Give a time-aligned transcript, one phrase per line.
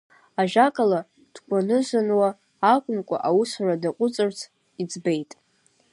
[0.41, 0.99] Ажәакала,
[1.33, 2.29] дкәанызануа
[2.73, 4.39] акәымкәа, аусура даҟәыҵырц
[4.81, 5.31] иӡбеит.